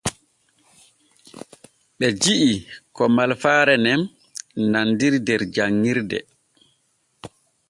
[1.97, 2.51] Ɓe ji’i
[2.95, 4.01] ko malfaare nen
[4.71, 6.19] nandiri der janɲirde.